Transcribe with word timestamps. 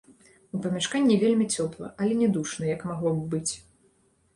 У 0.59 0.61
памяшканні 0.63 1.19
вельмі 1.25 1.47
цёпла, 1.55 1.93
але 2.01 2.13
не 2.25 2.33
душна, 2.39 2.63
як 2.75 2.87
магло 2.93 3.09
б 3.23 3.33
быць. 3.37 3.53